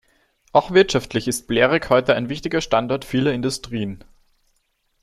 [0.51, 4.03] Auch wirtschaftlich ist Blerick heute ein wichtiger Standort vieler Industrien.